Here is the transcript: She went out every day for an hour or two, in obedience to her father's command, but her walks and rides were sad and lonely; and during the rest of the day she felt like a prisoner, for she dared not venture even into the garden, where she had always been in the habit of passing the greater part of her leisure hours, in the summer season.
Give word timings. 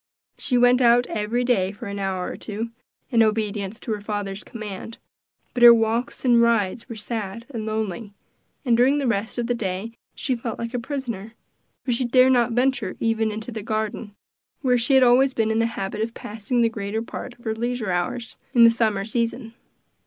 She 0.39 0.57
went 0.57 0.81
out 0.81 1.05
every 1.05 1.43
day 1.43 1.71
for 1.71 1.85
an 1.85 1.99
hour 1.99 2.27
or 2.31 2.35
two, 2.35 2.71
in 3.11 3.21
obedience 3.21 3.79
to 3.81 3.91
her 3.91 4.01
father's 4.01 4.43
command, 4.43 4.97
but 5.53 5.61
her 5.61 5.75
walks 5.75 6.25
and 6.25 6.41
rides 6.41 6.89
were 6.89 6.95
sad 6.95 7.45
and 7.51 7.67
lonely; 7.67 8.11
and 8.65 8.75
during 8.75 8.97
the 8.97 9.05
rest 9.05 9.37
of 9.37 9.45
the 9.45 9.53
day 9.53 9.91
she 10.15 10.35
felt 10.35 10.57
like 10.57 10.73
a 10.73 10.79
prisoner, 10.79 11.35
for 11.85 11.91
she 11.91 12.03
dared 12.05 12.31
not 12.31 12.53
venture 12.53 12.97
even 12.99 13.31
into 13.31 13.51
the 13.51 13.61
garden, 13.61 14.15
where 14.61 14.75
she 14.75 14.95
had 14.95 15.03
always 15.03 15.35
been 15.35 15.51
in 15.51 15.59
the 15.59 15.67
habit 15.67 16.01
of 16.01 16.15
passing 16.15 16.61
the 16.61 16.67
greater 16.69 17.03
part 17.03 17.37
of 17.37 17.43
her 17.45 17.53
leisure 17.53 17.91
hours, 17.91 18.37
in 18.55 18.63
the 18.63 18.71
summer 18.71 19.05
season. 19.05 19.53